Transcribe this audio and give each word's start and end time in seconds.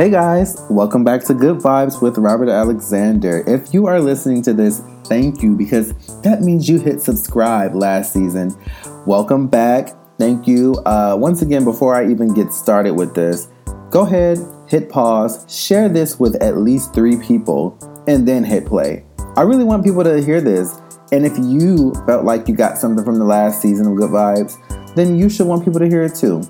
Hey 0.00 0.08
guys, 0.08 0.56
welcome 0.70 1.04
back 1.04 1.22
to 1.24 1.34
Good 1.34 1.58
Vibes 1.58 2.00
with 2.00 2.16
Robert 2.16 2.48
Alexander. 2.48 3.44
If 3.46 3.74
you 3.74 3.84
are 3.84 4.00
listening 4.00 4.40
to 4.44 4.54
this, 4.54 4.80
thank 5.04 5.42
you 5.42 5.54
because 5.54 5.92
that 6.22 6.40
means 6.40 6.66
you 6.70 6.80
hit 6.80 7.02
subscribe 7.02 7.74
last 7.74 8.14
season. 8.14 8.56
Welcome 9.04 9.46
back. 9.46 9.90
Thank 10.18 10.48
you. 10.48 10.76
Uh, 10.86 11.18
once 11.20 11.42
again, 11.42 11.64
before 11.64 11.94
I 11.94 12.10
even 12.10 12.32
get 12.32 12.50
started 12.54 12.92
with 12.92 13.14
this, 13.14 13.48
go 13.90 14.06
ahead, 14.06 14.38
hit 14.68 14.88
pause, 14.88 15.44
share 15.54 15.86
this 15.86 16.18
with 16.18 16.42
at 16.42 16.56
least 16.56 16.94
three 16.94 17.18
people, 17.18 17.76
and 18.06 18.26
then 18.26 18.42
hit 18.42 18.64
play. 18.64 19.04
I 19.36 19.42
really 19.42 19.64
want 19.64 19.84
people 19.84 20.02
to 20.04 20.22
hear 20.22 20.40
this. 20.40 20.80
And 21.12 21.26
if 21.26 21.36
you 21.36 21.92
felt 22.06 22.24
like 22.24 22.48
you 22.48 22.56
got 22.56 22.78
something 22.78 23.04
from 23.04 23.18
the 23.18 23.26
last 23.26 23.60
season 23.60 23.86
of 23.86 23.98
Good 23.98 24.12
Vibes, 24.12 24.94
then 24.94 25.18
you 25.18 25.28
should 25.28 25.46
want 25.46 25.62
people 25.62 25.80
to 25.80 25.88
hear 25.88 26.04
it 26.04 26.14
too. 26.14 26.42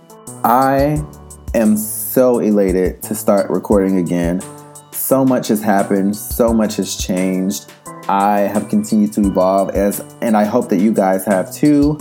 I 0.44 1.04
am 1.52 1.76
so 1.76 1.99
elated 2.40 3.00
to 3.05 3.14
start 3.14 3.48
recording 3.50 3.98
again. 3.98 4.42
So 4.91 5.24
much 5.24 5.46
has 5.46 5.62
happened, 5.62 6.16
so 6.16 6.52
much 6.52 6.74
has 6.74 6.96
changed. 6.96 7.70
I 8.09 8.41
have 8.41 8.69
continued 8.69 9.12
to 9.12 9.20
evolve 9.20 9.70
as 9.77 10.00
and 10.20 10.36
I 10.36 10.42
hope 10.42 10.70
that 10.70 10.80
you 10.80 10.92
guys 10.92 11.24
have 11.24 11.52
too. 11.52 11.98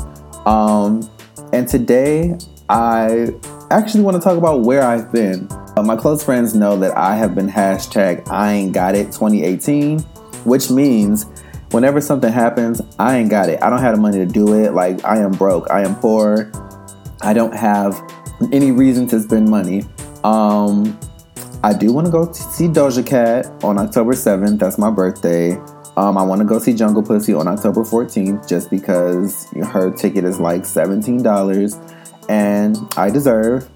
Um, 0.47 1.07
and 1.53 1.67
today 1.67 2.35
I 2.69 3.35
actually 3.69 4.01
want 4.01 4.17
to 4.17 4.21
talk 4.21 4.35
about 4.35 4.61
where 4.61 4.81
I've 4.81 5.11
been. 5.11 5.47
Uh, 5.77 5.83
my 5.83 5.95
close 5.95 6.23
friends 6.23 6.55
know 6.55 6.75
that 6.79 6.97
I 6.97 7.15
have 7.15 7.35
been 7.35 7.47
hashtag 7.47 8.27
I 8.31 8.53
ain't 8.53 8.73
got 8.73 8.95
it 8.95 9.11
2018, 9.11 9.99
which 10.43 10.71
means 10.71 11.27
whenever 11.69 12.01
something 12.01 12.33
happens, 12.33 12.81
I 12.97 13.17
ain't 13.17 13.29
got 13.29 13.47
it. 13.47 13.61
I 13.61 13.69
don't 13.69 13.81
have 13.81 13.95
the 13.95 14.01
money 14.01 14.17
to 14.17 14.25
do 14.25 14.55
it. 14.55 14.73
Like 14.73 15.05
I 15.05 15.19
am 15.19 15.33
broke. 15.33 15.69
I 15.69 15.83
am 15.83 15.95
poor. 15.97 16.51
I 17.21 17.33
don't 17.33 17.53
have 17.53 18.01
any 18.51 18.71
reason 18.71 19.05
to 19.09 19.19
spend 19.19 19.47
money. 19.47 19.83
Um, 20.23 20.99
I 21.63 21.73
do 21.73 21.91
want 21.91 22.07
to 22.07 22.11
go 22.11 22.31
see 22.31 22.67
Doja 22.67 23.05
Cat 23.05 23.47
on 23.63 23.77
October 23.77 24.13
7th. 24.13 24.59
That's 24.59 24.77
my 24.77 24.89
birthday. 24.89 25.57
Um, 25.97 26.17
I 26.17 26.23
want 26.23 26.39
to 26.39 26.45
go 26.45 26.59
see 26.59 26.73
Jungle 26.73 27.03
Pussy 27.03 27.33
on 27.33 27.47
October 27.47 27.83
14th 27.83 28.47
just 28.47 28.69
because 28.69 29.47
her 29.73 29.91
ticket 29.91 30.23
is 30.23 30.39
like 30.39 30.61
$17 30.61 32.29
and 32.29 32.77
I 32.95 33.09
deserve. 33.09 33.67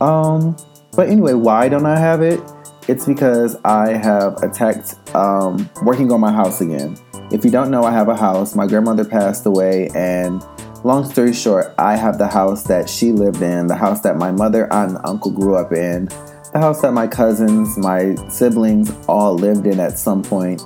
Um, 0.00 0.56
but 0.94 1.08
anyway, 1.08 1.34
why 1.34 1.68
don't 1.68 1.84
I 1.84 1.98
have 1.98 2.22
it? 2.22 2.40
It's 2.88 3.04
because 3.04 3.56
I 3.64 3.96
have 3.96 4.42
attacked 4.42 4.94
um, 5.14 5.68
working 5.82 6.10
on 6.12 6.20
my 6.20 6.32
house 6.32 6.60
again. 6.60 6.96
If 7.32 7.44
you 7.44 7.50
don't 7.50 7.70
know, 7.70 7.82
I 7.82 7.90
have 7.90 8.08
a 8.08 8.16
house. 8.16 8.54
My 8.54 8.66
grandmother 8.66 9.04
passed 9.04 9.44
away, 9.44 9.90
and 9.94 10.40
long 10.86 11.04
story 11.10 11.34
short, 11.34 11.74
I 11.78 11.96
have 11.96 12.16
the 12.16 12.28
house 12.28 12.62
that 12.64 12.88
she 12.88 13.10
lived 13.10 13.42
in, 13.42 13.66
the 13.66 13.74
house 13.74 14.00
that 14.02 14.16
my 14.16 14.30
mother, 14.30 14.72
aunt, 14.72 14.92
and 14.92 15.00
uncle 15.04 15.32
grew 15.32 15.56
up 15.56 15.72
in, 15.72 16.06
the 16.52 16.60
house 16.60 16.80
that 16.82 16.92
my 16.92 17.08
cousins, 17.08 17.76
my 17.76 18.14
siblings 18.28 18.92
all 19.08 19.34
lived 19.34 19.66
in 19.66 19.80
at 19.80 19.98
some 19.98 20.22
point. 20.22 20.62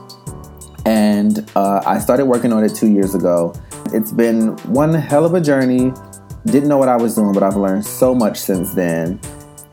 And 0.84 1.50
uh, 1.56 1.82
I 1.86 1.98
started 1.98 2.26
working 2.26 2.52
on 2.52 2.62
it 2.64 2.74
two 2.74 2.88
years 2.88 3.14
ago. 3.14 3.54
It's 3.94 4.12
been 4.12 4.56
one 4.68 4.92
hell 4.92 5.24
of 5.24 5.32
a 5.32 5.40
journey. 5.40 5.92
Didn't 6.44 6.68
know 6.68 6.78
what 6.78 6.88
I 6.88 6.96
was 6.96 7.14
doing, 7.14 7.32
but 7.32 7.42
I've 7.42 7.56
learned 7.56 7.86
so 7.86 8.14
much 8.14 8.38
since 8.38 8.74
then. 8.74 9.20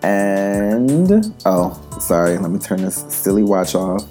And 0.01 1.33
oh, 1.45 1.99
sorry, 1.99 2.37
let 2.37 2.51
me 2.51 2.59
turn 2.59 2.81
this 2.81 3.05
silly 3.09 3.43
watch 3.43 3.75
off. 3.75 4.05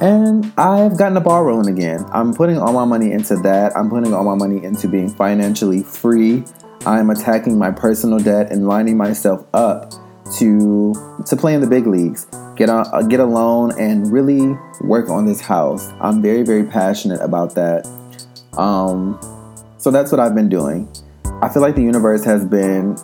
And 0.00 0.52
I've 0.58 0.98
gotten 0.98 1.16
a 1.16 1.20
ball 1.20 1.44
rolling 1.44 1.72
again. 1.72 2.04
I'm 2.12 2.34
putting 2.34 2.58
all 2.58 2.72
my 2.72 2.84
money 2.84 3.12
into 3.12 3.36
that. 3.36 3.76
I'm 3.76 3.88
putting 3.88 4.12
all 4.12 4.24
my 4.24 4.34
money 4.34 4.62
into 4.62 4.88
being 4.88 5.08
financially 5.08 5.82
free. 5.82 6.44
I'm 6.84 7.10
attacking 7.10 7.58
my 7.58 7.70
personal 7.70 8.18
debt 8.18 8.52
and 8.52 8.66
lining 8.68 8.96
myself 8.96 9.46
up 9.54 9.92
to 10.38 10.94
to 11.26 11.36
play 11.36 11.54
in 11.54 11.60
the 11.60 11.66
big 11.66 11.86
leagues. 11.86 12.26
Get 12.56 12.68
a 12.68 13.06
get 13.08 13.20
a 13.20 13.24
loan 13.24 13.72
and 13.78 14.12
really 14.12 14.56
work 14.82 15.08
on 15.08 15.26
this 15.26 15.40
house. 15.40 15.92
I'm 16.00 16.20
very 16.20 16.42
very 16.42 16.64
passionate 16.64 17.20
about 17.20 17.54
that. 17.54 17.86
Um, 18.58 19.18
so 19.78 19.90
that's 19.90 20.10
what 20.10 20.20
I've 20.20 20.34
been 20.34 20.48
doing. 20.48 20.88
I 21.42 21.48
feel 21.48 21.62
like 21.62 21.74
the 21.74 21.82
universe 21.82 22.24
has 22.24 22.44
been 22.44 22.96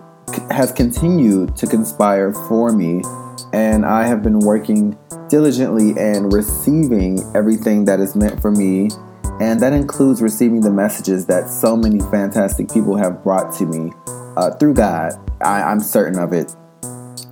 has 0.51 0.73
continued 0.73 1.57
to 1.57 1.67
conspire 1.67 2.33
for 2.33 2.73
me, 2.73 3.03
and 3.53 3.85
I 3.85 4.07
have 4.07 4.23
been 4.23 4.39
working 4.39 4.99
diligently 5.29 5.91
and 5.99 6.33
receiving 6.33 7.21
everything 7.35 7.85
that 7.87 8.01
is 8.01 8.15
meant 8.15 8.41
for 8.41 8.51
me. 8.51 8.91
And 9.41 9.61
that 9.61 9.73
includes 9.73 10.23
receiving 10.23 10.61
the 10.61 10.71
messages 10.71 11.27
that 11.27 11.49
so 11.49 11.77
many 11.77 11.99
fantastic 12.11 12.71
people 12.71 12.97
have 12.97 13.23
brought 13.23 13.53
to 13.55 13.67
me 13.67 13.93
uh, 14.37 14.51
through 14.53 14.75
God. 14.75 15.13
I, 15.43 15.73
am 15.73 15.81
certain 15.81 16.19
of 16.19 16.33
it. 16.33 16.55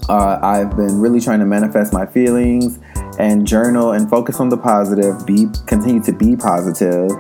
Uh, 0.09 0.39
I've 0.43 0.77
been 0.77 1.01
really 1.01 1.21
trying 1.21 1.41
to 1.41 1.47
manifest 1.47 1.93
my 1.93 2.07
feelings 2.07 2.79
and 3.19 3.47
journal 3.47 3.93
and 3.93 4.09
focus 4.09 4.41
on 4.41 4.49
the 4.49 4.57
positive, 4.57 5.25
be 5.27 5.47
continue 5.67 6.03
to 6.03 6.13
be 6.13 6.37
positive, 6.37 7.11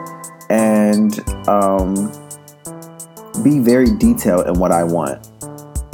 and 0.48 1.20
um, 1.48 1.94
be 3.44 3.60
very 3.60 3.86
detailed 3.98 4.46
in 4.46 4.54
what 4.54 4.72
I 4.72 4.82
want. 4.82 5.26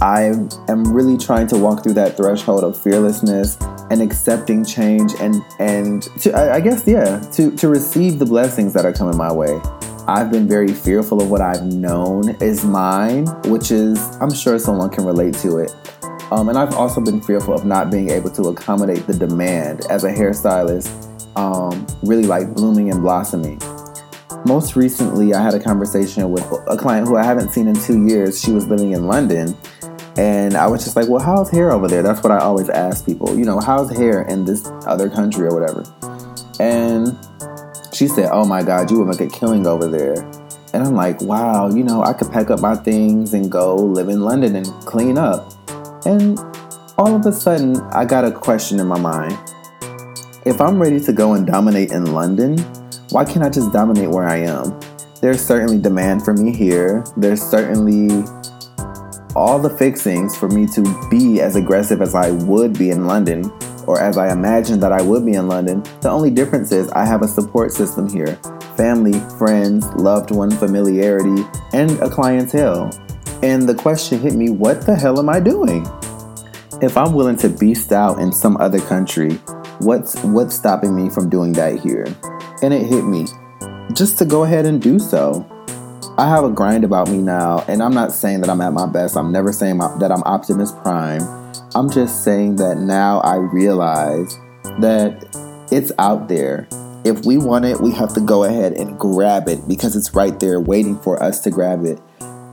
I 0.01 0.33
am 0.69 0.85
really 0.85 1.17
trying 1.17 1.47
to 1.49 1.59
walk 1.59 1.83
through 1.83 1.95
that 1.95 2.17
threshold 2.17 2.65
of 2.65 2.81
fearlessness 2.81 3.57
and 3.91 4.03
accepting 4.03 4.65
change 4.65 5.13
and 5.21 5.37
and 5.59 6.03
to 6.21 6.33
I, 6.33 6.57
I 6.57 6.61
guess 6.61 6.87
yeah 6.87 7.21
to 7.33 7.51
to 7.57 7.69
receive 7.69 8.19
the 8.19 8.27
blessings 8.27 8.73
that 8.75 8.85
are 8.85 8.93
coming 8.93 9.17
my 9.17 9.33
way. 9.33 9.61
I've 10.09 10.31
been 10.31 10.47
very 10.47 10.73
fearful 10.73 11.21
of 11.21 11.31
what 11.31 11.41
I've 11.41 11.65
known 11.65 12.37
is 12.41 12.65
mine, 12.65 13.27
which 13.47 13.71
is 13.71 13.99
I'm 14.21 14.33
sure 14.33 14.59
someone 14.59 14.91
can 14.91 15.05
relate 15.05 15.35
to 15.39 15.59
it. 15.59 15.75
Um, 16.31 16.49
and 16.49 16.59
I've 16.59 16.75
also 16.75 17.01
been 17.01 17.21
fearful 17.21 17.55
of 17.55 17.65
not 17.65 17.91
being 17.91 18.11
able 18.11 18.31
to 18.31 18.43
accommodate 18.49 19.07
the 19.07 19.15
demand 19.15 19.87
as 19.91 20.05
a 20.05 20.13
hairstylist, 20.13 20.91
um, 21.37 21.87
really 22.03 22.27
like 22.27 22.53
blooming 22.55 22.91
and 22.91 23.01
blossoming. 23.01 23.61
Most 24.47 24.77
recently, 24.77 25.35
I 25.35 25.43
had 25.43 25.55
a 25.55 25.59
conversation 25.59 26.31
with 26.31 26.45
a 26.69 26.77
client 26.77 27.09
who 27.09 27.17
I 27.17 27.25
haven't 27.25 27.51
seen 27.51 27.67
in 27.67 27.75
two 27.75 28.07
years. 28.07 28.41
She 28.41 28.53
was 28.53 28.69
living 28.69 28.93
in 28.93 29.09
London, 29.09 29.57
and 30.17 30.55
I 30.55 30.69
was 30.69 30.85
just 30.85 30.95
like, 30.95 31.09
well, 31.09 31.21
how's 31.21 31.51
hair 31.51 31.73
over 31.73 31.89
there? 31.89 32.01
That's 32.01 32.23
what 32.23 32.31
I 32.31 32.39
always 32.39 32.69
ask 32.69 33.05
people. 33.05 33.37
You 33.37 33.45
know, 33.45 33.59
how's 33.59 33.91
hair 33.97 34.23
in 34.23 34.45
this 34.45 34.65
other 34.87 35.11
country 35.11 35.49
or 35.49 35.53
whatever? 35.53 35.83
And 36.61 37.19
she 37.93 38.07
said, 38.07 38.29
oh 38.31 38.47
my 38.47 38.63
God, 38.63 38.89
you 38.89 39.01
would 39.01 39.09
make 39.09 39.21
a 39.21 39.29
killing 39.29 39.67
over 39.67 39.89
there. 39.89 40.15
And 40.73 40.85
I'm 40.85 40.95
like, 40.95 41.21
wow, 41.23 41.69
you 41.69 41.83
know, 41.83 42.05
I 42.05 42.13
could 42.13 42.31
pack 42.31 42.49
up 42.49 42.61
my 42.61 42.77
things 42.77 43.35
and 43.35 43.51
go 43.51 43.75
live 43.75 44.09
in 44.09 44.21
London 44.21 44.55
and 44.55 44.67
clean 44.87 45.19
up. 45.19 45.55
And 46.07 46.39
all 46.99 47.17
of 47.17 47.27
a 47.27 47.33
sudden, 47.33 47.79
I 47.91 48.05
got 48.05 48.25
a 48.25 48.31
question 48.31 48.79
in 48.79 48.87
my 48.87 49.01
mind. 49.01 49.37
If 50.45 50.61
I'm 50.61 50.81
ready 50.81 51.01
to 51.01 51.13
go 51.13 51.35
and 51.35 51.45
dominate 51.45 51.91
in 51.91 52.13
London, 52.13 52.65
why 53.11 53.25
can't 53.25 53.45
I 53.45 53.49
just 53.49 53.73
dominate 53.73 54.11
where 54.11 54.27
I 54.27 54.39
am? 54.39 54.79
There's 55.21 55.45
certainly 55.45 55.79
demand 55.79 56.25
for 56.25 56.35
me 56.35 56.53
here. 56.53 57.05
There's 57.17 57.43
certainly 57.43 58.25
all 59.35 59.59
the 59.59 59.75
fixings 59.79 60.37
for 60.37 60.49
me 60.49 60.67
to 60.69 61.09
be 61.11 61.41
as 61.41 61.57
aggressive 61.57 62.01
as 62.01 62.15
I 62.15 62.31
would 62.31 62.79
be 62.79 62.91
in 62.91 63.07
London 63.07 63.51
or 63.87 64.01
as 64.01 64.19
I 64.19 64.33
imagined 64.33 64.83
that 64.83 64.93
I 64.93 65.03
would 65.03 65.25
be 65.25 65.35
in 65.35 65.47
London. 65.47 65.83
The 66.01 66.11
only 66.11 66.31
difference 66.31 66.73
is 66.73 66.91
I 66.91 67.05
have 67.05 67.23
a 67.23 67.29
support 67.29 67.73
system 67.73 68.09
here 68.09 68.39
family, 68.77 69.19
friends, 69.39 69.87
loved 69.95 70.31
one, 70.31 70.51
familiarity, 70.51 71.45
and 71.73 71.93
a 72.01 72.11
clientele. 72.11 72.91
And 73.43 73.69
the 73.69 73.75
question 73.75 74.21
hit 74.21 74.35
me 74.35 74.51
what 74.51 74.85
the 74.85 74.95
hell 74.95 75.19
am 75.19 75.29
I 75.29 75.41
doing? 75.41 75.87
If 76.83 76.97
I'm 76.97 77.15
willing 77.15 77.37
to 77.39 77.49
beast 77.49 77.93
out 77.93 78.19
in 78.19 78.33
some 78.33 78.57
other 78.59 78.81
country, 78.81 79.35
what's 79.79 80.23
what's 80.25 80.55
stopping 80.55 80.95
me 80.95 81.09
from 81.09 81.31
doing 81.31 81.53
that 81.55 81.79
here? 81.81 82.07
And 82.63 82.73
it 82.73 82.87
hit 82.87 83.05
me 83.05 83.27
just 83.95 84.19
to 84.19 84.25
go 84.25 84.45
ahead 84.45 84.67
and 84.67 84.81
do 84.81 84.99
so. 84.99 85.47
I 86.19 86.29
have 86.29 86.45
a 86.45 86.51
grind 86.51 86.85
about 86.85 87.11
me 87.11 87.19
now, 87.19 87.65
and 87.69 87.83
I'm 87.83 87.93
not 87.93 88.13
saying 88.13 88.41
that 88.41 88.49
I'm 88.49 88.61
at 88.63 88.73
my 88.73 88.87
best. 88.87 89.17
I'm 89.17 89.31
never 89.31 89.53
saying 89.53 89.77
my, 89.77 89.95
that 89.99 90.11
I'm 90.11 90.23
Optimus 90.23 90.73
Prime. 90.73 91.23
I'm 91.75 91.91
just 91.91 92.25
saying 92.25 92.57
that 92.57 92.79
now 92.79 93.21
I 93.21 93.37
realize 93.37 94.39
that 94.81 95.27
it's 95.71 95.93
out 95.99 96.29
there. 96.29 96.69
If 97.05 97.27
we 97.27 97.37
want 97.37 97.67
it, 97.67 97.81
we 97.81 97.93
have 97.93 98.15
to 98.15 98.21
go 98.21 98.45
ahead 98.45 98.73
and 98.73 98.99
grab 98.99 99.49
it 99.49 99.69
because 99.69 99.95
it's 99.95 100.15
right 100.15 100.39
there 100.41 100.59
waiting 100.59 100.99
for 101.01 101.23
us 101.23 101.41
to 101.41 101.51
grab 101.51 101.85
it. 101.85 102.01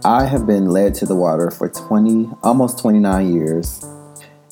I 0.06 0.26
have 0.26 0.46
been 0.46 0.66
led 0.66 0.94
to 0.96 1.06
the 1.06 1.16
water 1.16 1.50
for 1.50 1.70
20, 1.70 2.30
almost 2.44 2.80
29 2.80 3.34
years. 3.34 3.86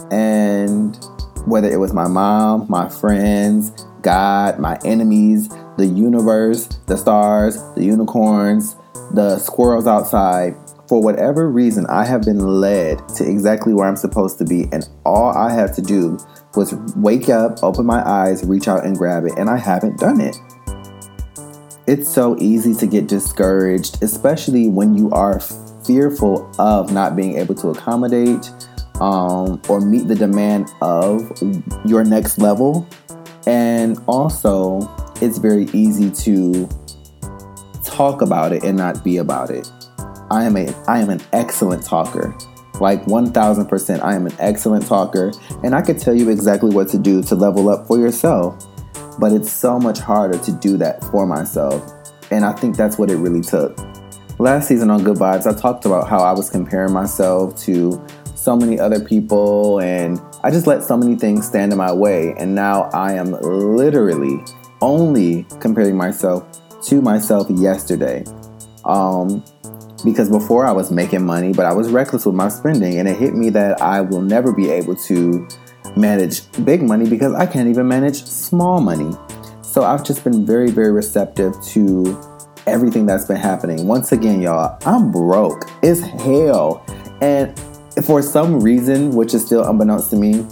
And 0.10 0.98
whether 1.46 1.70
it 1.70 1.78
was 1.78 1.94
my 1.94 2.08
mom, 2.08 2.66
my 2.70 2.90
friends, 2.90 3.72
God, 4.02 4.60
my 4.60 4.78
enemies, 4.84 5.50
the 5.78 5.86
universe, 5.86 6.68
the 6.88 6.98
stars, 6.98 7.62
the 7.76 7.84
unicorns, 7.84 8.76
the 9.14 9.38
squirrels 9.40 9.88
outside, 9.88 10.56
for 10.88 11.02
whatever 11.02 11.50
reason, 11.50 11.86
I 11.88 12.04
have 12.06 12.24
been 12.24 12.40
led 12.40 13.08
to 13.16 13.24
exactly 13.24 13.74
where 13.74 13.88
I'm 13.88 13.96
supposed 13.96 14.38
to 14.40 14.44
be. 14.44 14.68
And 14.74 14.90
all 15.06 15.32
I 15.32 15.50
had 15.54 15.74
to 15.76 15.82
do 15.82 16.20
was 16.56 16.74
wake 16.98 17.30
up, 17.30 17.64
open 17.64 17.86
my 17.86 18.06
eyes, 18.06 18.44
reach 18.44 18.68
out 18.68 18.86
and 18.86 18.98
grab 18.98 19.24
it. 19.24 19.32
And 19.38 19.50
I 19.50 19.58
haven't 19.58 20.00
done 20.00 20.20
it. 20.20 20.36
It's 21.88 22.10
so 22.10 22.38
easy 22.40 22.76
to 22.76 22.88
get 22.88 23.08
discouraged, 23.08 24.04
especially 24.04 24.68
when 24.68 24.94
you 24.94 25.10
are 25.12 25.40
fearful 25.86 26.52
of 26.60 26.92
not 26.92 27.16
being 27.16 27.38
able 27.38 27.56
to 27.56 27.70
accommodate 27.70 28.52
um, 29.02 29.60
or 29.68 29.82
meet 29.82 30.08
the 30.08 30.16
demand 30.16 30.70
of 30.82 31.30
your 31.86 32.04
next 32.04 32.38
level. 32.38 32.88
And 33.48 33.98
also, 34.08 34.88
it's 35.22 35.40
very 35.40 35.66
easy 35.74 36.12
to 36.24 36.70
talk 37.84 38.22
about 38.22 38.54
it 38.54 38.64
and 38.64 38.78
not 38.78 39.04
be 39.04 39.18
about 39.18 39.50
it. 39.50 39.70
I 40.30 40.46
am 40.46 40.56
a 40.56 40.74
I 40.88 41.00
am 41.00 41.10
an 41.10 41.22
excellent 41.34 41.84
talker. 41.84 42.38
Like 42.80 43.04
1000%, 43.06 44.02
I 44.02 44.16
am 44.16 44.26
an 44.26 44.36
excellent 44.40 44.88
talker 44.88 45.32
and 45.64 45.76
I 45.76 45.82
could 45.82 46.00
tell 46.00 46.16
you 46.16 46.30
exactly 46.30 46.74
what 46.74 46.88
to 46.90 46.98
do 46.98 47.22
to 47.24 47.36
level 47.36 47.70
up 47.70 47.86
for 47.86 48.00
yourself. 48.00 48.66
But 49.20 49.34
it's 49.34 49.52
so 49.52 49.78
much 49.78 50.00
harder 50.00 50.40
to 50.40 50.52
do 50.54 50.78
that 50.78 51.04
for 51.06 51.28
myself. 51.28 51.92
And 52.32 52.44
I 52.46 52.54
think 52.54 52.78
that's 52.78 52.98
what 52.98 53.12
it 53.12 53.18
really 53.18 53.42
took. 53.42 53.78
Last 54.40 54.68
season 54.68 54.90
on 54.90 55.04
Good 55.04 55.18
Vibes, 55.18 55.46
I 55.46 55.56
talked 55.56 55.86
about 55.86 56.10
how 56.10 56.20
I 56.20 56.32
was 56.32 56.50
comparing 56.50 56.92
myself 56.92 57.56
to 57.66 58.04
so 58.42 58.56
many 58.56 58.80
other 58.80 59.00
people 59.00 59.80
and 59.82 60.20
I 60.44 60.50
just 60.50 60.66
let 60.66 60.84
so 60.84 60.98
many 60.98 61.16
things 61.16 61.46
stand 61.46 61.72
in 61.72 61.78
my 61.78 61.94
way. 61.94 62.34
And 62.40 62.56
now 62.56 62.90
I 62.92 63.14
am 63.14 63.34
literally 63.34 64.44
only 64.82 65.46
comparing 65.60 65.96
myself 65.96 66.60
to 66.88 67.02
myself 67.02 67.48
yesterday. 67.52 68.26
Um, 68.84 69.44
because 70.04 70.30
before 70.30 70.66
I 70.66 70.72
was 70.72 70.92
making 70.92 71.24
money, 71.24 71.54
but 71.54 71.68
I 71.68 71.74
was 71.74 71.92
reckless 71.92 72.26
with 72.26 72.34
my 72.34 72.50
spending, 72.50 72.98
and 72.98 73.08
it 73.08 73.16
hit 73.18 73.36
me 73.36 73.52
that 73.52 73.80
I 73.80 74.02
will 74.02 74.24
never 74.24 74.52
be 74.52 74.72
able 74.72 74.96
to 74.96 75.48
manage 75.96 76.52
big 76.66 76.82
money 76.82 77.08
because 77.08 77.36
I 77.36 77.46
can't 77.46 77.70
even 77.70 77.88
manage 77.88 78.24
small 78.24 78.82
money. 78.82 79.16
So 79.62 79.84
I've 79.84 80.04
just 80.04 80.24
been 80.24 80.44
very, 80.44 80.72
very 80.72 80.92
receptive 80.92 81.54
to 81.66 82.20
everything 82.66 83.06
that's 83.06 83.26
been 83.26 83.38
happening. 83.38 83.86
Once 83.86 84.12
again, 84.12 84.42
y'all, 84.42 84.80
I'm 84.88 85.12
broke. 85.12 85.70
It's 85.84 86.02
hell. 86.02 86.84
And 87.22 87.56
for 88.04 88.22
some 88.22 88.60
reason, 88.60 89.12
which 89.12 89.34
is 89.34 89.46
still 89.46 89.64
unbeknownst 89.64 90.10
to 90.12 90.16
me, 90.16 90.46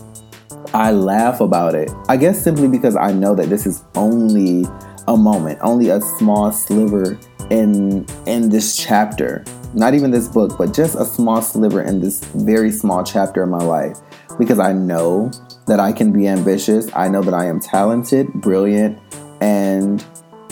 I 0.74 0.92
laugh 0.92 1.42
about 1.42 1.74
it. 1.76 1.90
I 2.08 2.18
guess 2.18 2.44
simply 2.44 2.68
because 2.68 2.96
I 2.96 3.12
know 3.12 3.34
that 3.36 3.50
this 3.50 3.66
is 3.66 3.84
only 3.96 4.66
a 5.08 5.18
moment, 5.18 5.60
only 5.62 5.90
a 5.90 6.02
small 6.02 6.52
sliver 6.52 7.18
in 7.50 8.06
in 8.28 8.50
this 8.50 8.78
chapter. 8.78 9.44
Not 9.74 9.94
even 9.94 10.12
this 10.12 10.28
book, 10.28 10.58
but 10.58 10.74
just 10.74 10.96
a 10.96 11.06
small 11.06 11.42
sliver 11.42 11.82
in 11.82 12.00
this 12.00 12.24
very 12.36 12.72
small 12.72 13.04
chapter 13.04 13.44
of 13.44 13.50
my 13.50 13.64
life 13.64 13.98
because 14.38 14.60
I 14.60 14.74
know 14.74 15.32
that 15.68 15.80
I 15.80 15.92
can 15.92 16.12
be 16.12 16.28
ambitious. 16.28 16.90
I 16.96 17.08
know 17.08 17.22
that 17.22 17.34
I 17.34 17.46
am 17.46 17.60
talented, 17.60 18.32
brilliant, 18.34 19.00
and 19.42 20.04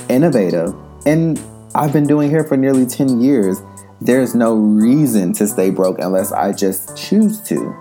innovative. 0.09 0.75
And 1.05 1.39
I've 1.73 1.93
been 1.93 2.05
doing 2.05 2.29
hair 2.29 2.43
for 2.43 2.57
nearly 2.57 2.85
10 2.85 3.19
years 3.21 3.61
there's 4.01 4.35
no 4.35 4.55
reason 4.55 5.33
to 5.33 5.47
stay 5.47 5.69
broke 5.69 5.99
unless 5.99 6.31
I 6.31 6.53
just 6.53 6.95
choose 6.97 7.41
to. 7.43 7.75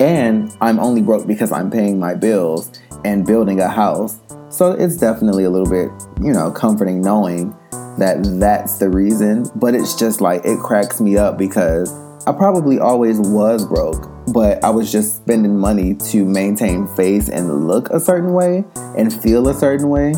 And 0.00 0.56
I'm 0.60 0.78
only 0.78 1.02
broke 1.02 1.26
because 1.26 1.50
I'm 1.50 1.70
paying 1.70 1.98
my 1.98 2.14
bills 2.14 2.70
and 3.04 3.26
building 3.26 3.60
a 3.60 3.68
house. 3.68 4.20
So 4.50 4.72
it's 4.72 4.96
definitely 4.96 5.44
a 5.44 5.50
little 5.50 5.68
bit, 5.68 5.90
you 6.24 6.32
know, 6.32 6.50
comforting 6.50 7.00
knowing 7.00 7.54
that 7.98 8.18
that's 8.38 8.78
the 8.78 8.88
reason. 8.88 9.46
But 9.56 9.74
it's 9.74 9.96
just 9.96 10.20
like 10.20 10.44
it 10.44 10.58
cracks 10.60 11.00
me 11.00 11.16
up 11.16 11.36
because 11.36 11.92
I 12.26 12.32
probably 12.32 12.78
always 12.78 13.18
was 13.18 13.66
broke, 13.66 14.06
but 14.32 14.62
I 14.62 14.70
was 14.70 14.92
just 14.92 15.16
spending 15.16 15.58
money 15.58 15.94
to 16.10 16.24
maintain 16.24 16.86
face 16.88 17.28
and 17.28 17.66
look 17.66 17.90
a 17.90 17.98
certain 17.98 18.34
way 18.34 18.64
and 18.96 19.12
feel 19.22 19.48
a 19.48 19.54
certain 19.54 19.88
way. 19.88 20.14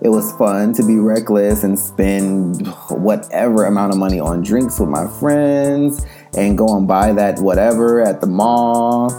It 0.00 0.10
was 0.10 0.32
fun 0.34 0.74
to 0.74 0.86
be 0.86 0.96
reckless 0.96 1.64
and 1.64 1.76
spend 1.76 2.68
whatever 2.88 3.64
amount 3.64 3.92
of 3.92 3.98
money 3.98 4.20
on 4.20 4.42
drinks 4.42 4.78
with 4.78 4.88
my 4.88 5.08
friends 5.18 6.06
and 6.36 6.56
go 6.56 6.76
and 6.76 6.86
buy 6.86 7.12
that 7.12 7.40
whatever 7.40 8.00
at 8.00 8.20
the 8.20 8.28
mall. 8.28 9.10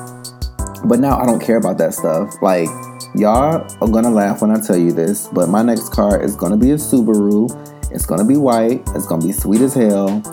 But 0.85 0.99
now 0.99 1.19
I 1.19 1.25
don't 1.25 1.41
care 1.41 1.57
about 1.57 1.77
that 1.79 1.93
stuff. 1.93 2.33
Like, 2.41 2.69
y'all 3.13 3.67
are 3.81 3.87
gonna 3.89 4.09
laugh 4.09 4.41
when 4.41 4.51
I 4.51 4.61
tell 4.61 4.77
you 4.77 4.93
this, 4.93 5.27
but 5.27 5.49
my 5.49 5.61
next 5.61 5.91
car 5.91 6.21
is 6.21 6.35
gonna 6.37 6.55
be 6.55 6.71
a 6.71 6.75
Subaru. 6.75 7.49
It's 7.91 8.05
gonna 8.05 8.25
be 8.25 8.37
white, 8.37 8.81
it's 8.95 9.05
gonna 9.05 9.25
be 9.25 9.33
sweet 9.33 9.59
as 9.59 9.73
hell. 9.73 10.23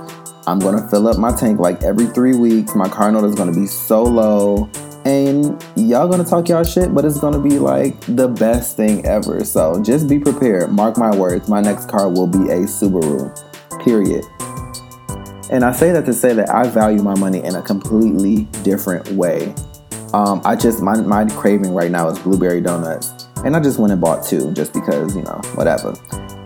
I'm 0.46 0.60
gonna 0.60 0.88
fill 0.88 1.08
up 1.08 1.18
my 1.18 1.34
tank 1.34 1.58
like 1.58 1.82
every 1.82 2.06
three 2.06 2.36
weeks. 2.36 2.76
My 2.76 2.88
car 2.88 3.10
note 3.10 3.24
is 3.24 3.34
gonna 3.34 3.52
be 3.52 3.66
so 3.66 4.04
low 4.04 4.70
and 5.06 5.64
y'all 5.76 6.08
gonna 6.08 6.24
talk 6.24 6.48
y'all 6.48 6.64
shit, 6.64 6.92
but 6.92 7.04
it's 7.04 7.20
gonna 7.20 7.38
be 7.38 7.60
like 7.60 7.98
the 8.06 8.26
best 8.26 8.76
thing 8.76 9.06
ever. 9.06 9.44
So 9.44 9.80
just 9.80 10.08
be 10.08 10.18
prepared. 10.18 10.72
Mark 10.72 10.98
my 10.98 11.16
words, 11.16 11.48
my 11.48 11.60
next 11.60 11.88
car 11.88 12.08
will 12.08 12.26
be 12.26 12.50
a 12.50 12.66
Subaru. 12.66 13.32
Period. 13.84 14.24
And 15.48 15.64
I 15.64 15.70
say 15.70 15.92
that 15.92 16.06
to 16.06 16.12
say 16.12 16.32
that 16.34 16.50
I 16.50 16.66
value 16.66 17.02
my 17.02 17.14
money 17.14 17.38
in 17.38 17.54
a 17.54 17.62
completely 17.62 18.48
different 18.64 19.08
way. 19.12 19.54
Um, 20.12 20.42
I 20.44 20.56
just 20.56 20.82
my 20.82 21.00
my 21.00 21.24
craving 21.24 21.72
right 21.72 21.90
now 21.90 22.08
is 22.08 22.18
blueberry 22.18 22.60
donuts, 22.60 23.28
and 23.44 23.54
I 23.54 23.60
just 23.60 23.78
went 23.78 23.92
and 23.92 24.00
bought 24.00 24.26
two 24.26 24.52
just 24.54 24.72
because 24.72 25.14
you 25.14 25.22
know 25.22 25.40
whatever. 25.54 25.94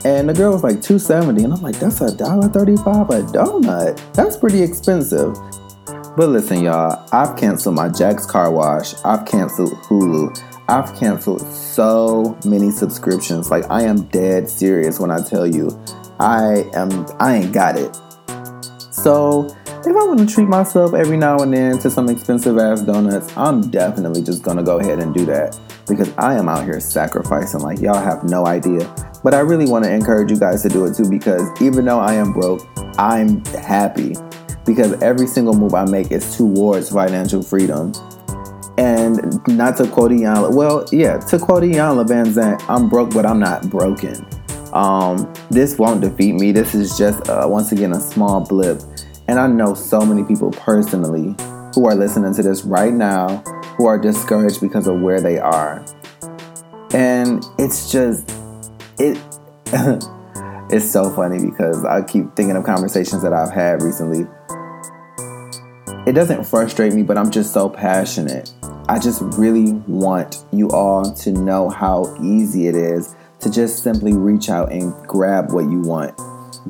And 0.05 0.29
the 0.29 0.35
girl 0.35 0.53
was 0.53 0.63
like 0.63 0.83
two 0.83 0.99
seventy, 0.99 1.45
and 1.45 1.55
I'm 1.55 1.63
like, 1.63 1.79
that's 1.79 2.03
a 2.03 2.15
dollar 2.15 2.49
thirty 2.49 2.77
five 2.77 3.09
a 3.09 3.23
donut. 3.23 4.13
That's 4.13 4.37
pretty 4.37 4.63
expensive. 4.63 5.35
But 6.20 6.28
listen, 6.28 6.62
y'all, 6.62 7.02
I've 7.12 7.34
canceled 7.38 7.76
my 7.76 7.88
Jack's 7.88 8.26
Car 8.26 8.52
Wash. 8.52 8.93
I've 9.06 9.25
canceled 9.25 9.72
Hulu. 9.84 10.38
I've 10.69 10.94
canceled 10.94 11.40
so 11.40 12.38
many 12.44 12.70
subscriptions. 12.70 13.50
Like 13.50 13.64
I 13.70 13.84
am 13.84 14.02
dead 14.08 14.46
serious 14.46 15.00
when 15.00 15.11
I 15.11 15.22
tell 15.22 15.46
you, 15.46 15.70
I 16.20 16.69
am. 16.75 17.06
I 17.19 17.37
ain't 17.37 17.55
got 17.55 17.78
it. 17.78 17.96
So 18.93 19.46
if 19.67 19.87
I 19.87 20.05
want 20.05 20.20
to 20.20 20.26
treat 20.26 20.46
myself 20.46 20.93
every 20.93 21.17
now 21.17 21.38
and 21.38 21.55
then 21.55 21.78
to 21.78 21.90
some 21.90 22.11
expensive 22.11 22.58
ass 22.58 22.82
donuts, 22.82 23.34
I'm 23.34 23.70
definitely 23.70 24.22
just 24.22 24.43
gonna 24.43 24.62
go 24.62 24.78
ahead 24.78 24.99
and 24.99 25.14
do 25.14 25.25
that 25.25 25.58
because 25.88 26.12
I 26.19 26.34
am 26.34 26.50
out 26.50 26.64
here 26.64 26.81
sacrificing 26.81 27.61
like 27.61 27.81
y'all 27.81 27.94
have 27.94 28.25
no 28.25 28.46
idea. 28.46 28.94
But 29.25 29.32
I 29.32 29.40
really 29.40 29.70
want 29.70 29.87
to 29.87 29.90
encourage 29.90 30.31
you 30.31 30.38
guys 30.38 30.61
to 30.64 30.69
do 30.69 30.84
it 30.84 30.94
too 30.94 31.08
because 31.08 31.49
even 31.62 31.87
though 31.87 32.00
I 32.00 32.12
am 32.12 32.34
broke, 32.34 32.69
I'm 32.99 33.43
happy 33.46 34.17
because 34.65 35.01
every 35.03 35.27
single 35.27 35.55
move 35.55 35.75
I 35.75 35.85
make 35.85 36.11
is 36.11 36.37
towards 36.37 36.91
financial 36.91 37.43
freedom. 37.43 37.93
And 38.79 39.47
not 39.47 39.77
to 39.77 39.87
quote 39.89 40.11
Iyanla, 40.11 40.55
well, 40.55 40.87
yeah, 40.91 41.19
to 41.19 41.39
quote 41.39 41.62
Iyanla 41.62 42.07
Vanzant, 42.07 42.65
I'm 42.69 42.89
broke, 42.89 43.12
but 43.12 43.27
I'm 43.27 43.39
not 43.39 43.69
broken. 43.69 44.27
Um, 44.73 45.33
this 45.51 45.79
won't 45.79 46.01
defeat 46.01 46.35
me. 46.35 46.53
This 46.53 46.75
is 46.75 46.97
just, 46.97 47.29
uh, 47.29 47.47
once 47.49 47.73
again, 47.73 47.93
a 47.93 48.01
small 48.01 48.41
blip. 48.41 48.81
And 49.29 49.39
I 49.39 49.47
know 49.47 49.75
so 49.75 50.01
many 50.01 50.25
people 50.25 50.51
personally 50.51 51.35
who 51.75 51.87
are 51.87 51.95
listening 51.95 52.35
to 52.35 52.43
this 52.43 52.65
right 52.65 52.93
now 52.93 53.39
who 53.77 53.87
are 53.87 53.99
discouraged 53.99 54.61
because 54.61 54.87
of 54.87 55.01
where 55.01 55.20
they 55.20 55.39
are. 55.39 55.84
And 56.93 57.44
it's 57.58 57.91
just, 57.93 58.31
it. 58.99 59.19
it's 60.73 60.91
so 60.91 61.11
funny 61.11 61.44
because 61.44 61.84
I 61.84 62.03
keep 62.03 62.34
thinking 62.34 62.56
of 62.56 62.65
conversations 62.65 63.23
that 63.23 63.32
I've 63.32 63.53
had 63.53 63.82
recently 63.82 64.27
it 66.07 66.13
doesn't 66.13 66.45
frustrate 66.45 66.93
me, 66.93 67.03
but 67.03 67.19
I'm 67.19 67.31
just 67.31 67.53
so 67.53 67.69
passionate. 67.69 68.53
I 68.89 68.99
just 68.99 69.21
really 69.23 69.73
want 69.87 70.45
you 70.53 70.69
all 70.71 71.15
to 71.15 71.33
know 71.33 71.69
how 71.69 72.17
easy 72.23 72.67
it 72.67 72.75
is 72.75 73.15
to 73.41 73.51
just 73.51 73.83
simply 73.83 74.15
reach 74.15 74.49
out 74.49 74.73
and 74.73 74.93
grab 75.07 75.53
what 75.53 75.71
you 75.71 75.81
want. 75.81 76.19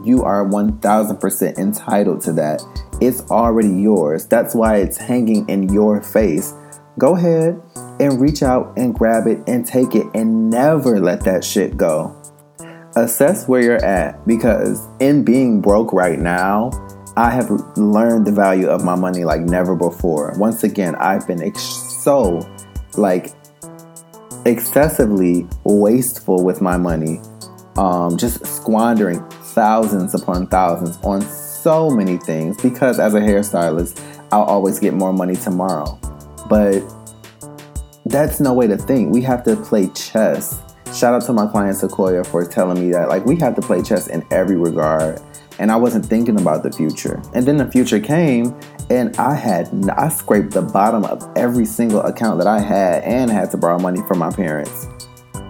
You 0.05 0.23
are 0.25 0.45
1000% 0.45 1.59
entitled 1.59 2.21
to 2.23 2.33
that. 2.35 2.63
It's 3.01 3.23
already 3.31 3.71
yours. 3.71 4.27
That's 4.27 4.55
why 4.55 4.77
it's 4.77 4.99
hanging 4.99 5.49
in 5.49 5.69
your 5.73 6.03
face. 6.03 6.53
Go 6.99 7.17
ahead 7.17 7.61
and 7.99 8.21
reach 8.21 8.43
out 8.43 8.75
and 8.77 8.95
grab 8.95 9.27
it 9.27 9.39
and 9.47 9.67
take 9.67 9.95
it 9.95 10.07
and 10.15 10.51
never 10.51 11.01
let 11.01 11.25
that 11.25 11.45
shit 11.45 11.77
go. 11.77 12.17
Assess 12.97 13.49
where 13.49 13.63
you're 13.63 13.85
at 13.85 14.27
because 14.27 14.87
in 14.99 15.25
being 15.25 15.61
broke 15.61 15.93
right 15.93 16.19
now, 16.19 16.71
I 17.21 17.29
have 17.29 17.51
learned 17.77 18.27
the 18.27 18.33
value 18.33 18.67
of 18.67 18.83
my 18.83 18.95
money 18.95 19.25
like 19.25 19.43
never 19.43 19.77
before. 19.77 20.33
Once 20.39 20.65
again, 20.65 20.95
I've 20.95 21.27
been 21.27 21.43
ex- 21.43 21.61
so 21.61 22.49
like 22.97 23.35
excessively 24.47 25.47
wasteful 25.65 26.43
with 26.43 26.63
my 26.63 26.79
money, 26.79 27.21
um, 27.77 28.17
just 28.17 28.47
squandering 28.47 29.23
thousands 29.53 30.15
upon 30.15 30.47
thousands 30.47 30.97
on 31.03 31.21
so 31.21 31.91
many 31.91 32.17
things 32.17 32.57
because 32.63 32.99
as 32.99 33.13
a 33.13 33.21
hairstylist, 33.21 34.03
I'll 34.33 34.45
always 34.45 34.79
get 34.79 34.95
more 34.95 35.13
money 35.13 35.37
tomorrow. 35.37 36.01
But 36.49 36.81
that's 38.07 38.41
no 38.41 38.55
way 38.55 38.67
to 38.67 38.79
think. 38.79 39.13
We 39.13 39.21
have 39.25 39.45
to 39.45 39.57
play 39.57 39.89
chess. 39.89 40.59
Shout 40.95 41.13
out 41.13 41.27
to 41.27 41.35
my 41.35 41.47
client 41.47 41.77
Sequoia 41.77 42.25
for 42.25 42.47
telling 42.47 42.81
me 42.81 42.93
that 42.93 43.11
like 43.11 43.27
we 43.27 43.37
have 43.41 43.57
to 43.57 43.61
play 43.61 43.83
chess 43.83 44.07
in 44.07 44.27
every 44.31 44.57
regard 44.57 45.21
and 45.61 45.71
I 45.71 45.77
wasn't 45.77 46.07
thinking 46.07 46.41
about 46.41 46.63
the 46.63 46.73
future. 46.73 47.23
And 47.35 47.47
then 47.47 47.59
the 47.59 47.71
future 47.71 48.01
came, 48.01 48.59
and 48.89 49.15
I 49.19 49.35
had 49.35 49.69
I 49.91 50.09
scraped 50.09 50.53
the 50.53 50.63
bottom 50.63 51.05
of 51.05 51.23
every 51.37 51.67
single 51.67 52.01
account 52.01 52.39
that 52.39 52.47
I 52.49 52.59
had, 52.59 53.05
and 53.05 53.31
had 53.31 53.51
to 53.53 53.59
borrow 53.59 53.79
money 53.79 54.01
from 54.09 54.19
my 54.19 54.31
parents. 54.31 54.89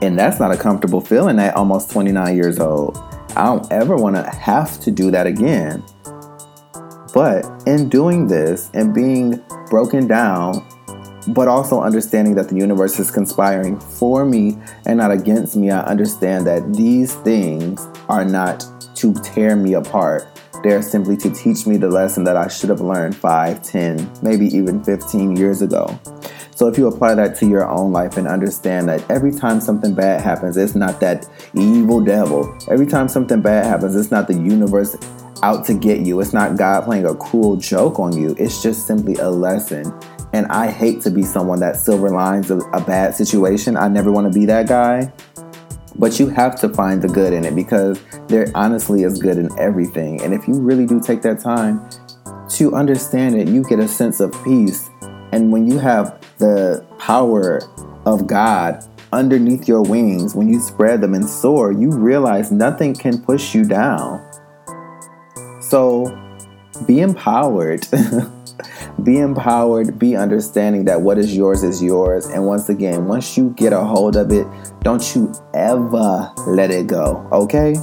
And 0.02 0.18
that's 0.18 0.40
not 0.40 0.52
a 0.52 0.56
comfortable 0.56 1.00
feeling 1.00 1.38
at 1.38 1.54
almost 1.54 1.90
29 1.92 2.34
years 2.34 2.58
old. 2.58 2.98
I 3.36 3.44
don't 3.44 3.70
ever 3.70 3.94
want 3.96 4.16
to 4.16 4.28
have 4.28 4.80
to 4.80 4.90
do 4.90 5.12
that 5.12 5.26
again. 5.26 5.84
But 7.14 7.44
in 7.66 7.88
doing 7.88 8.26
this 8.26 8.70
and 8.74 8.92
being 8.92 9.42
broken 9.68 10.08
down, 10.08 10.66
but 11.28 11.48
also 11.48 11.80
understanding 11.80 12.34
that 12.34 12.48
the 12.48 12.56
universe 12.56 12.98
is 12.98 13.10
conspiring 13.10 13.78
for 13.78 14.24
me 14.24 14.58
and 14.86 14.98
not 14.98 15.10
against 15.10 15.56
me, 15.56 15.70
I 15.70 15.80
understand 15.80 16.46
that 16.46 16.74
these 16.74 17.14
things 17.16 17.86
are 18.08 18.24
not 18.24 18.64
to 18.96 19.14
tear 19.14 19.56
me 19.56 19.74
apart. 19.74 20.26
They're 20.62 20.82
simply 20.82 21.16
to 21.18 21.30
teach 21.30 21.66
me 21.66 21.78
the 21.78 21.88
lesson 21.88 22.24
that 22.24 22.36
I 22.36 22.48
should 22.48 22.68
have 22.68 22.80
learned 22.80 23.16
5, 23.16 23.62
10, 23.62 24.18
maybe 24.22 24.46
even 24.46 24.84
15 24.84 25.36
years 25.36 25.62
ago. 25.62 25.98
So 26.54 26.68
if 26.68 26.76
you 26.76 26.88
apply 26.88 27.14
that 27.14 27.36
to 27.36 27.46
your 27.46 27.66
own 27.66 27.90
life 27.90 28.18
and 28.18 28.28
understand 28.28 28.86
that 28.90 29.10
every 29.10 29.32
time 29.32 29.62
something 29.62 29.94
bad 29.94 30.20
happens, 30.20 30.58
it's 30.58 30.74
not 30.74 31.00
that 31.00 31.26
evil 31.54 32.04
devil. 32.04 32.54
Every 32.70 32.86
time 32.86 33.08
something 33.08 33.40
bad 33.40 33.64
happens, 33.64 33.96
it's 33.96 34.10
not 34.10 34.28
the 34.28 34.34
universe 34.34 34.94
out 35.42 35.64
to 35.66 35.74
get 35.74 36.00
you. 36.00 36.20
It's 36.20 36.34
not 36.34 36.58
God 36.58 36.84
playing 36.84 37.06
a 37.06 37.14
cruel 37.14 37.56
joke 37.56 37.98
on 37.98 38.14
you. 38.14 38.34
It's 38.38 38.62
just 38.62 38.86
simply 38.86 39.14
a 39.14 39.30
lesson. 39.30 39.90
And 40.32 40.46
I 40.46 40.70
hate 40.70 41.00
to 41.02 41.10
be 41.10 41.22
someone 41.22 41.60
that 41.60 41.76
silver 41.76 42.10
lines 42.10 42.50
a, 42.50 42.58
a 42.58 42.80
bad 42.80 43.14
situation. 43.14 43.76
I 43.76 43.88
never 43.88 44.12
want 44.12 44.32
to 44.32 44.38
be 44.38 44.46
that 44.46 44.68
guy. 44.68 45.12
But 45.96 46.18
you 46.20 46.28
have 46.28 46.58
to 46.60 46.68
find 46.68 47.02
the 47.02 47.08
good 47.08 47.32
in 47.32 47.44
it 47.44 47.54
because 47.54 48.00
there 48.28 48.50
honestly 48.54 49.02
is 49.02 49.20
good 49.20 49.38
in 49.38 49.50
everything. 49.58 50.22
And 50.22 50.32
if 50.32 50.46
you 50.46 50.54
really 50.54 50.86
do 50.86 51.00
take 51.00 51.22
that 51.22 51.40
time 51.40 51.88
to 52.50 52.74
understand 52.74 53.36
it, 53.36 53.48
you 53.48 53.64
get 53.64 53.80
a 53.80 53.88
sense 53.88 54.20
of 54.20 54.32
peace. 54.44 54.88
And 55.32 55.52
when 55.52 55.68
you 55.68 55.78
have 55.78 56.20
the 56.38 56.84
power 56.98 57.60
of 58.06 58.26
God 58.26 58.84
underneath 59.12 59.66
your 59.66 59.82
wings, 59.82 60.34
when 60.34 60.48
you 60.48 60.60
spread 60.60 61.00
them 61.00 61.14
and 61.14 61.28
soar, 61.28 61.72
you 61.72 61.90
realize 61.90 62.52
nothing 62.52 62.94
can 62.94 63.20
push 63.20 63.54
you 63.54 63.64
down. 63.64 64.24
So 65.60 66.16
be 66.86 67.00
empowered. 67.00 67.86
be 69.04 69.18
empowered, 69.18 69.98
be 69.98 70.16
understanding 70.16 70.84
that 70.84 71.00
what 71.00 71.18
is 71.18 71.36
yours 71.36 71.62
is 71.62 71.82
yours. 71.82 72.26
And 72.26 72.46
once 72.46 72.68
again, 72.68 73.06
once 73.06 73.36
you 73.36 73.50
get 73.56 73.72
a 73.72 73.80
hold 73.80 74.16
of 74.16 74.30
it, 74.32 74.46
don't 74.80 75.14
you 75.14 75.32
ever 75.54 76.32
let 76.46 76.70
it 76.70 76.86
go, 76.86 77.28
okay? 77.32 77.74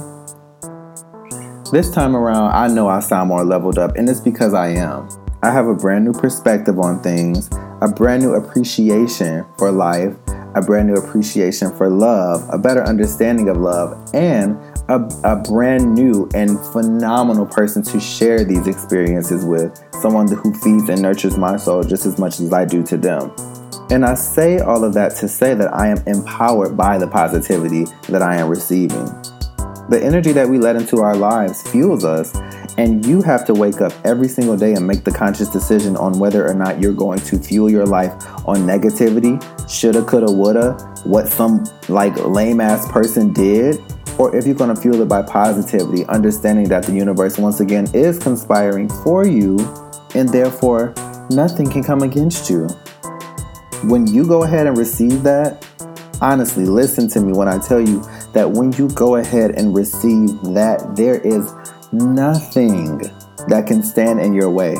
This 1.70 1.90
time 1.90 2.16
around, 2.16 2.52
I 2.52 2.68
know 2.68 2.88
I 2.88 3.00
sound 3.00 3.28
more 3.28 3.44
leveled 3.44 3.78
up, 3.78 3.96
and 3.96 4.08
it's 4.08 4.20
because 4.20 4.54
I 4.54 4.68
am. 4.68 5.08
I 5.42 5.50
have 5.50 5.66
a 5.66 5.74
brand 5.74 6.04
new 6.04 6.12
perspective 6.12 6.78
on 6.78 7.02
things 7.02 7.48
a 7.80 7.88
brand 7.88 8.22
new 8.22 8.34
appreciation 8.34 9.44
for 9.56 9.70
life, 9.70 10.12
a 10.56 10.62
brand 10.62 10.88
new 10.88 10.96
appreciation 10.96 11.70
for 11.76 11.88
love, 11.88 12.44
a 12.52 12.58
better 12.58 12.82
understanding 12.82 13.48
of 13.48 13.56
love, 13.56 13.96
and 14.14 14.58
a, 14.88 15.00
a, 15.24 15.36
brand 15.36 15.94
new 15.94 16.28
and 16.34 16.58
phenomenal 16.72 17.44
person 17.44 17.82
to 17.82 18.00
share 18.00 18.44
these 18.44 18.66
experiences 18.66 19.44
with. 19.44 19.78
Someone 20.00 20.28
who 20.28 20.54
feeds 20.54 20.88
and 20.88 21.02
nurtures 21.02 21.36
my 21.36 21.56
soul 21.56 21.82
just 21.82 22.06
as 22.06 22.18
much 22.18 22.40
as 22.40 22.52
I 22.52 22.64
do 22.64 22.82
to 22.84 22.96
them. 22.96 23.34
And 23.90 24.04
I 24.04 24.14
say 24.14 24.58
all 24.60 24.84
of 24.84 24.94
that 24.94 25.16
to 25.16 25.28
say 25.28 25.54
that 25.54 25.74
I 25.74 25.88
am 25.88 25.98
empowered 26.06 26.76
by 26.76 26.98
the 26.98 27.06
positivity 27.06 27.84
that 28.08 28.22
I 28.22 28.36
am 28.36 28.48
receiving. 28.48 29.04
The 29.88 30.00
energy 30.02 30.32
that 30.32 30.48
we 30.48 30.58
let 30.58 30.76
into 30.76 30.98
our 30.98 31.16
lives 31.16 31.62
fuels 31.70 32.04
us 32.04 32.34
and 32.78 33.04
you 33.04 33.22
have 33.22 33.44
to 33.46 33.54
wake 33.54 33.80
up 33.80 33.92
every 34.04 34.28
single 34.28 34.56
day 34.56 34.74
and 34.74 34.86
make 34.86 35.02
the 35.02 35.10
conscious 35.10 35.48
decision 35.48 35.96
on 35.96 36.18
whether 36.18 36.46
or 36.46 36.54
not 36.54 36.80
you're 36.80 36.92
going 36.92 37.18
to 37.18 37.38
fuel 37.38 37.68
your 37.68 37.84
life 37.84 38.12
on 38.46 38.58
negativity, 38.58 39.42
shoulda, 39.68 40.04
coulda, 40.04 40.30
woulda, 40.30 40.72
what 41.04 41.26
some 41.26 41.64
like 41.88 42.14
lame 42.24 42.60
ass 42.60 42.90
person 42.92 43.32
did, 43.32 43.82
or 44.18 44.34
if 44.34 44.46
you're 44.46 44.54
going 44.54 44.74
to 44.74 44.80
fuel 44.80 45.00
it 45.00 45.08
by 45.08 45.22
positivity, 45.22 46.04
understanding 46.06 46.68
that 46.68 46.82
the 46.82 46.92
universe 46.92 47.38
once 47.38 47.60
again 47.60 47.88
is 47.94 48.18
conspiring 48.18 48.88
for 49.02 49.26
you 49.26 49.58
and 50.14 50.28
therefore 50.28 50.92
nothing 51.30 51.70
can 51.70 51.82
come 51.84 52.02
against 52.02 52.50
you. 52.50 52.66
When 53.84 54.06
you 54.06 54.26
go 54.26 54.42
ahead 54.42 54.66
and 54.66 54.76
receive 54.76 55.22
that, 55.22 55.64
honestly, 56.20 56.64
listen 56.64 57.08
to 57.10 57.20
me 57.20 57.32
when 57.32 57.48
I 57.48 57.58
tell 57.58 57.80
you 57.80 58.00
that 58.32 58.50
when 58.50 58.72
you 58.72 58.88
go 58.90 59.16
ahead 59.16 59.52
and 59.52 59.74
receive 59.74 60.40
that, 60.54 60.96
there 60.96 61.20
is 61.20 61.52
nothing 61.92 62.98
that 63.46 63.64
can 63.66 63.82
stand 63.82 64.20
in 64.20 64.32
your 64.32 64.50
way. 64.50 64.74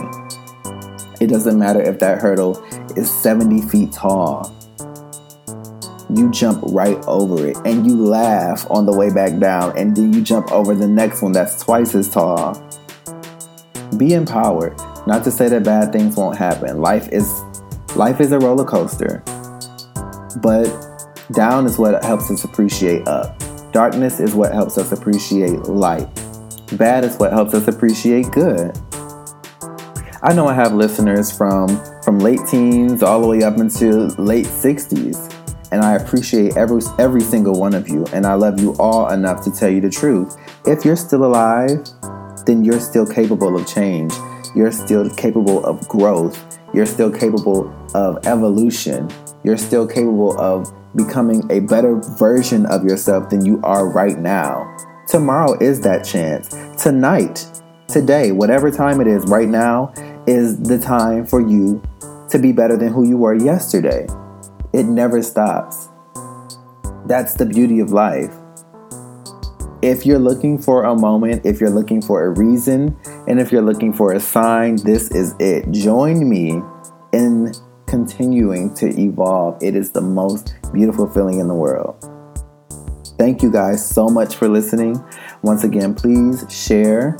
It 1.20 1.28
doesn't 1.28 1.58
matter 1.58 1.80
if 1.80 2.00
that 2.00 2.20
hurdle 2.20 2.62
is 2.96 3.10
70 3.10 3.62
feet 3.68 3.92
tall. 3.92 4.54
You 6.14 6.30
jump 6.30 6.62
right 6.68 6.96
over 7.06 7.46
it 7.46 7.56
and 7.64 7.86
you 7.86 7.96
laugh 7.96 8.66
on 8.70 8.86
the 8.86 8.96
way 8.96 9.12
back 9.12 9.38
down, 9.38 9.76
and 9.76 9.96
then 9.96 10.12
you 10.12 10.22
jump 10.22 10.50
over 10.52 10.74
the 10.74 10.88
next 10.88 11.22
one 11.22 11.32
that's 11.32 11.62
twice 11.62 11.94
as 11.94 12.08
tall. 12.08 12.54
Be 13.96 14.14
empowered. 14.14 14.78
Not 15.06 15.24
to 15.24 15.30
say 15.30 15.48
that 15.48 15.64
bad 15.64 15.92
things 15.92 16.16
won't 16.16 16.36
happen. 16.36 16.80
Life 16.80 17.08
is 17.10 17.30
life 17.96 18.20
is 18.20 18.32
a 18.32 18.38
roller 18.38 18.64
coaster. 18.64 19.22
But 20.42 20.68
down 21.32 21.66
is 21.66 21.78
what 21.78 22.02
helps 22.04 22.30
us 22.30 22.44
appreciate 22.44 23.06
up. 23.06 23.42
Darkness 23.72 24.20
is 24.20 24.34
what 24.34 24.52
helps 24.52 24.78
us 24.78 24.92
appreciate 24.92 25.60
light. 25.64 26.08
Bad 26.72 27.04
is 27.04 27.16
what 27.16 27.32
helps 27.32 27.54
us 27.54 27.68
appreciate 27.68 28.30
good. 28.30 28.78
I 30.22 30.32
know 30.34 30.48
I 30.48 30.54
have 30.54 30.74
listeners 30.74 31.30
from 31.30 31.68
from 32.02 32.18
late 32.18 32.40
teens 32.50 33.02
all 33.02 33.20
the 33.20 33.28
way 33.28 33.42
up 33.42 33.58
into 33.58 34.08
late 34.20 34.46
60s, 34.46 35.37
and 35.70 35.82
I 35.82 35.94
appreciate 35.94 36.56
every 36.56 36.82
every 36.98 37.20
single 37.20 37.58
one 37.58 37.74
of 37.74 37.88
you, 37.88 38.06
and 38.12 38.26
I 38.26 38.34
love 38.34 38.60
you 38.60 38.74
all 38.78 39.10
enough 39.10 39.44
to 39.44 39.50
tell 39.50 39.68
you 39.68 39.80
the 39.80 39.90
truth. 39.90 40.36
If 40.66 40.84
you're 40.84 40.96
still 40.96 41.24
alive, 41.24 41.86
then 42.46 42.64
you're 42.64 42.80
still 42.80 43.06
capable 43.06 43.56
of 43.56 43.66
change. 43.66 44.12
You're 44.54 44.72
still 44.72 45.08
capable 45.10 45.64
of 45.64 45.86
growth. 45.88 46.58
You're 46.72 46.86
still 46.86 47.10
capable 47.10 47.74
of 47.94 48.26
evolution. 48.26 49.10
You're 49.44 49.56
still 49.56 49.86
capable 49.86 50.38
of 50.40 50.72
becoming 50.96 51.48
a 51.50 51.60
better 51.60 51.96
version 52.18 52.66
of 52.66 52.84
yourself 52.84 53.30
than 53.30 53.44
you 53.44 53.60
are 53.62 53.88
right 53.88 54.18
now. 54.18 54.76
Tomorrow 55.06 55.58
is 55.60 55.80
that 55.82 56.04
chance. 56.04 56.48
Tonight, 56.82 57.46
today, 57.86 58.32
whatever 58.32 58.70
time 58.70 59.00
it 59.00 59.06
is 59.06 59.24
right 59.26 59.48
now, 59.48 59.92
is 60.26 60.58
the 60.60 60.78
time 60.78 61.24
for 61.24 61.40
you 61.40 61.82
to 62.30 62.38
be 62.38 62.52
better 62.52 62.76
than 62.76 62.92
who 62.92 63.06
you 63.06 63.16
were 63.16 63.34
yesterday. 63.34 64.06
It 64.72 64.84
never 64.84 65.22
stops. 65.22 65.88
That's 67.06 67.34
the 67.34 67.46
beauty 67.46 67.80
of 67.80 67.90
life. 67.90 68.34
If 69.80 70.04
you're 70.04 70.18
looking 70.18 70.58
for 70.58 70.84
a 70.84 70.94
moment, 70.94 71.46
if 71.46 71.60
you're 71.60 71.70
looking 71.70 72.02
for 72.02 72.24
a 72.24 72.30
reason, 72.30 72.96
and 73.26 73.40
if 73.40 73.52
you're 73.52 73.62
looking 73.62 73.92
for 73.92 74.12
a 74.12 74.20
sign, 74.20 74.76
this 74.76 75.10
is 75.12 75.34
it. 75.38 75.70
Join 75.70 76.28
me 76.28 76.60
in 77.12 77.52
continuing 77.86 78.74
to 78.74 78.88
evolve. 79.00 79.62
It 79.62 79.74
is 79.74 79.92
the 79.92 80.00
most 80.00 80.56
beautiful 80.72 81.08
feeling 81.08 81.38
in 81.38 81.48
the 81.48 81.54
world. 81.54 81.96
Thank 83.18 83.42
you 83.42 83.50
guys 83.50 83.88
so 83.88 84.08
much 84.08 84.36
for 84.36 84.48
listening. 84.48 85.02
Once 85.42 85.64
again, 85.64 85.94
please 85.94 86.44
share. 86.50 87.16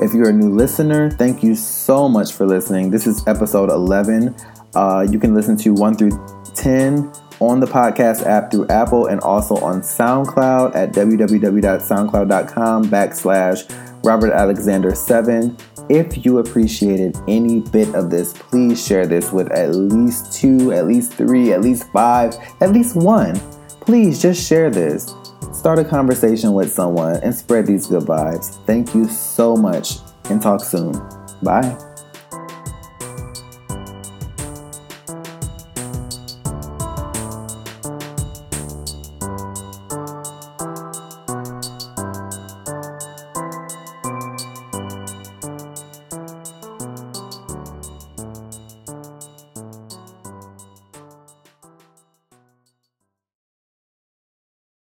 If 0.00 0.12
you're 0.12 0.28
a 0.28 0.32
new 0.32 0.54
listener, 0.54 1.10
thank 1.10 1.42
you 1.42 1.54
so 1.54 2.08
much 2.08 2.32
for 2.32 2.46
listening. 2.46 2.90
This 2.90 3.06
is 3.06 3.26
episode 3.26 3.70
11. 3.70 4.36
Uh, 4.74 5.06
you 5.10 5.18
can 5.18 5.34
listen 5.34 5.56
to 5.58 5.72
1 5.72 5.96
through 5.96 6.10
10 6.54 7.12
on 7.40 7.60
the 7.60 7.66
podcast 7.66 8.24
app 8.24 8.50
through 8.50 8.66
Apple 8.68 9.06
and 9.06 9.20
also 9.20 9.56
on 9.56 9.80
SoundCloud 9.80 10.74
at 10.74 10.92
www.soundcloud.com 10.92 12.84
backslash 12.86 14.04
Robert 14.04 14.32
Alexander 14.32 14.94
7. 14.94 15.56
If 15.88 16.24
you 16.24 16.38
appreciated 16.38 17.16
any 17.28 17.60
bit 17.60 17.94
of 17.94 18.10
this, 18.10 18.32
please 18.32 18.84
share 18.84 19.06
this 19.06 19.30
with 19.32 19.52
at 19.52 19.74
least 19.74 20.32
two, 20.32 20.72
at 20.72 20.86
least 20.86 21.12
three, 21.14 21.52
at 21.52 21.60
least 21.60 21.84
five, 21.92 22.34
at 22.60 22.72
least 22.72 22.96
one 22.96 23.40
Please 23.86 24.20
just 24.20 24.44
share 24.44 24.68
this. 24.68 25.14
Start 25.52 25.78
a 25.78 25.84
conversation 25.84 26.54
with 26.54 26.72
someone 26.72 27.20
and 27.22 27.32
spread 27.32 27.68
these 27.68 27.86
good 27.86 28.02
vibes. 28.02 28.62
Thank 28.66 28.96
you 28.96 29.06
so 29.06 29.56
much 29.56 29.98
and 30.28 30.42
talk 30.42 30.60
soon. 30.60 30.92
Bye. 31.40 31.85